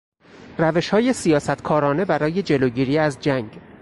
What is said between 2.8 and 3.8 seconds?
از جنگ